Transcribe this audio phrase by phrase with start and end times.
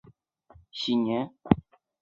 [0.03, 1.31] 迈向下一个千禧年